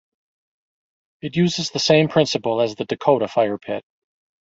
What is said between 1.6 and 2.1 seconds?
the same